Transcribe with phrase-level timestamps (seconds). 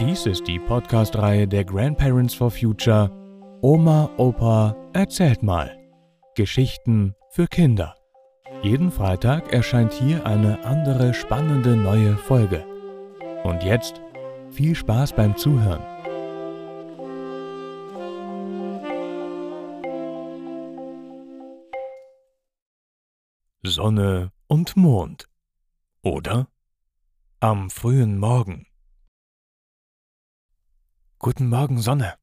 [0.00, 3.10] Dies ist die Podcast-Reihe der Grandparents for Future
[3.62, 5.76] Oma, Opa, erzählt mal.
[6.36, 7.96] Geschichten für Kinder.
[8.62, 12.64] Jeden Freitag erscheint hier eine andere spannende neue Folge.
[13.42, 14.00] Und jetzt
[14.50, 15.82] viel Spaß beim Zuhören.
[23.64, 25.28] Sonne und Mond.
[26.02, 26.46] Oder?
[27.40, 28.68] Am frühen Morgen.
[31.20, 32.14] Guten Morgen, Sonne.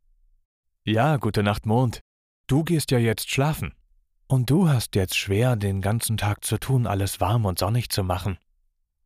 [0.86, 2.00] Ja, gute Nacht, Mond.
[2.48, 3.74] Du gehst ja jetzt schlafen.
[4.28, 8.06] Und du hast jetzt schwer, den ganzen Tag zu tun, alles warm und sonnig zu
[8.06, 8.38] machen.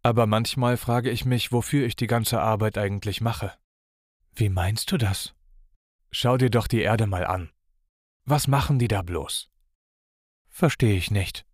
[0.03, 3.51] Aber manchmal frage ich mich, wofür ich die ganze Arbeit eigentlich mache.
[4.35, 5.33] Wie meinst du das?
[6.11, 7.49] Schau dir doch die Erde mal an.
[8.25, 9.49] Was machen die da bloß?
[10.49, 11.47] Verstehe ich nicht.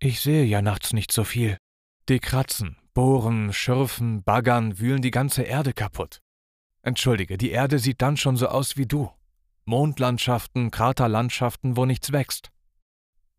[0.00, 1.56] Ich sehe ja nachts nicht so viel.
[2.08, 6.20] Die kratzen, bohren, schürfen, baggern, wühlen die ganze Erde kaputt.
[6.84, 9.10] Entschuldige, die Erde sieht dann schon so aus wie du.
[9.64, 12.50] Mondlandschaften, Kraterlandschaften, wo nichts wächst.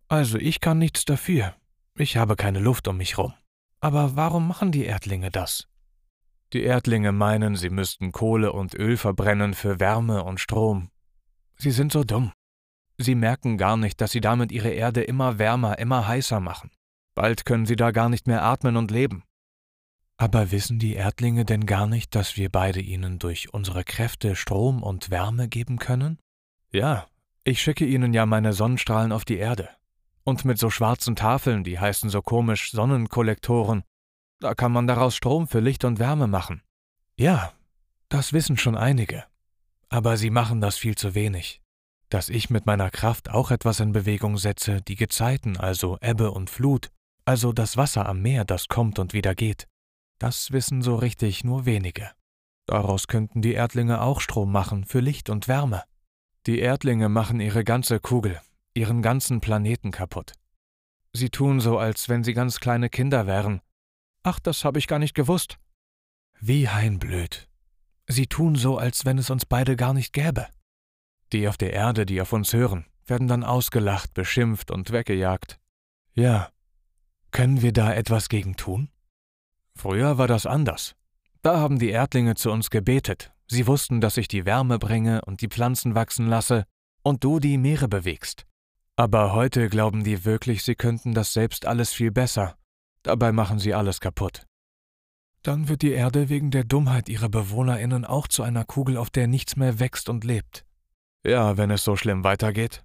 [0.08, 1.56] Also ich kann nichts dafür.
[1.96, 3.34] Ich habe keine Luft um mich rum.
[3.80, 5.68] Aber warum machen die Erdlinge das?
[6.54, 10.90] Die Erdlinge meinen, sie müssten Kohle und Öl verbrennen für Wärme und Strom.
[11.58, 12.32] Sie sind so dumm.
[12.98, 16.72] Sie merken gar nicht, dass sie damit ihre Erde immer wärmer, immer heißer machen.
[17.14, 19.24] Bald können sie da gar nicht mehr atmen und leben.
[20.18, 24.82] Aber wissen die Erdlinge denn gar nicht, dass wir beide ihnen durch unsere Kräfte Strom
[24.82, 26.20] und Wärme geben können?
[26.72, 27.08] Ja,
[27.44, 29.70] ich schicke ihnen ja meine Sonnenstrahlen auf die Erde.
[30.24, 33.84] Und mit so schwarzen Tafeln, die heißen so komisch Sonnenkollektoren,
[34.40, 36.62] da kann man daraus Strom für Licht und Wärme machen.
[37.18, 37.54] Ja,
[38.10, 39.26] das wissen schon einige.
[39.90, 41.62] Aber sie machen das viel zu wenig.
[42.10, 46.50] Dass ich mit meiner Kraft auch etwas in Bewegung setze, die Gezeiten, also Ebbe und
[46.50, 46.90] Flut,
[47.26, 49.68] also das Wasser am Meer, das kommt und wieder geht.
[50.20, 52.12] Das wissen so richtig nur wenige.
[52.66, 55.84] Daraus könnten die Erdlinge auch Strom machen für Licht und Wärme.
[56.48, 58.40] Die Erdlinge machen ihre ganze Kugel,
[58.74, 60.34] ihren ganzen Planeten kaputt.
[61.14, 63.62] Sie tun so, als wenn sie ganz kleine Kinder wären.
[64.24, 65.60] Ach, das habe ich gar nicht gewusst.
[66.40, 67.48] Wie Heinblöd.
[68.08, 70.48] Sie tun so, als wenn es uns beide gar nicht gäbe.
[71.32, 75.60] Die auf der Erde, die auf uns hören, werden dann ausgelacht, beschimpft und weggejagt.
[76.14, 76.52] Ja.
[77.32, 78.90] Können wir da etwas gegen tun?
[79.78, 80.96] Früher war das anders.
[81.42, 83.32] Da haben die Erdlinge zu uns gebetet.
[83.48, 86.66] Sie wussten, dass ich die Wärme bringe und die Pflanzen wachsen lasse
[87.04, 88.46] und du die Meere bewegst.
[88.96, 92.56] Aber heute glauben die wirklich, sie könnten das selbst alles viel besser.
[93.04, 94.48] Dabei machen sie alles kaputt.
[95.44, 99.28] Dann wird die Erde wegen der Dummheit ihrer Bewohnerinnen auch zu einer Kugel, auf der
[99.28, 100.66] nichts mehr wächst und lebt.
[101.24, 102.84] Ja, wenn es so schlimm weitergeht.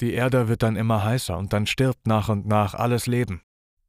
[0.00, 3.42] Die Erde wird dann immer heißer und dann stirbt nach und nach alles Leben.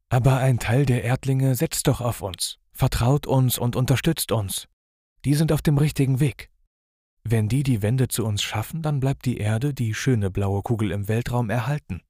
[0.10, 4.68] Aber ein Teil der Erdlinge setzt doch auf uns, vertraut uns und unterstützt uns.
[5.26, 6.50] Die sind auf dem richtigen Weg.
[7.24, 10.92] Wenn die die Wende zu uns schaffen, dann bleibt die Erde, die schöne blaue Kugel
[10.92, 12.02] im Weltraum, erhalten.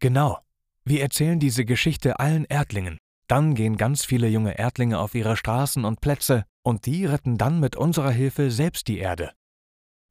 [0.00, 0.38] Genau.
[0.84, 2.98] Wir erzählen diese Geschichte allen Erdlingen.
[3.28, 7.60] Dann gehen ganz viele junge Erdlinge auf ihre Straßen und Plätze, und die retten dann
[7.60, 9.32] mit unserer Hilfe selbst die Erde.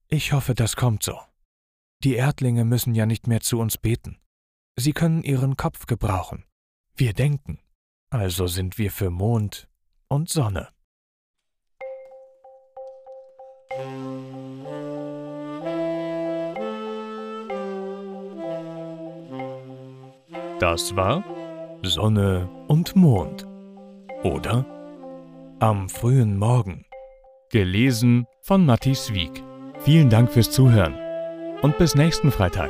[0.08, 1.20] Ich hoffe, das kommt so.
[2.04, 4.20] Die Erdlinge müssen ja nicht mehr zu uns beten.
[4.78, 6.46] Sie können ihren Kopf gebrauchen.
[6.96, 7.60] Wir denken,
[8.12, 9.68] also sind wir für Mond
[10.10, 10.70] und Sonne.
[20.60, 21.24] Das war
[21.82, 23.48] Sonne und Mond.
[24.24, 24.64] Oder
[25.60, 26.86] Am frühen Morgen.
[27.50, 29.44] Gelesen von Matthias Wieck.
[29.80, 30.96] Vielen Dank fürs Zuhören
[31.64, 32.70] und bis nächsten Freitag.